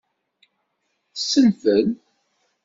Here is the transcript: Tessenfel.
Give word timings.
Tessenfel. 1.13 1.85